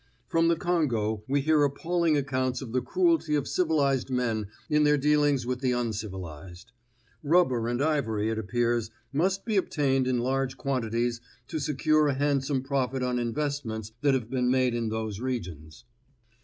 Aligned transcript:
From 0.29 0.47
the 0.47 0.55
Congo 0.55 1.23
we 1.27 1.41
hear 1.41 1.63
appalling 1.63 2.17
accounts 2.17 2.59
of 2.63 2.71
the 2.71 2.81
cruelty 2.81 3.35
of 3.35 3.47
civilized 3.47 4.09
men 4.09 4.47
in 4.67 4.83
their 4.83 4.97
dealings 4.97 5.45
with 5.45 5.59
the 5.59 5.73
uncivilized. 5.73 6.71
Rubber 7.21 7.67
and 7.67 7.83
ivory, 7.83 8.31
it 8.31 8.39
appears, 8.39 8.89
must 9.13 9.45
be 9.45 9.57
obtained 9.57 10.07
in 10.07 10.17
large 10.17 10.57
quantities 10.57 11.21
to 11.49 11.59
secure 11.59 12.07
a 12.07 12.15
handsome 12.15 12.63
profit 12.63 13.03
on 13.03 13.19
investments 13.19 13.91
that 14.01 14.15
have 14.15 14.31
been 14.31 14.49
made 14.49 14.73
in 14.73 14.89
those 14.89 15.19
regions. 15.19 15.85